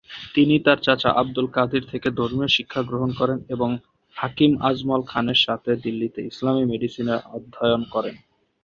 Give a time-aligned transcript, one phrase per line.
[0.35, 3.69] তিনি তার চাচা আবদুল কাদির থেকে ধর্মীয় শিক্ষা গ্রহণ করেন এবং
[4.15, 8.15] হাকিম আজমল খানের সাথে দিল্লীতে ইসলামি মেডিসিনে অধ্যয়ন করেন।